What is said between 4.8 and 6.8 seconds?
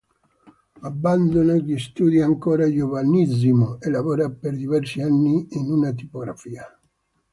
anni in una tipografia.